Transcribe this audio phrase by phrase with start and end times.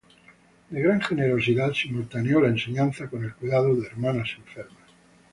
[0.71, 4.89] De gran generosidad, simultaneó la enseñanza con el cuidado de hermanas enfermas.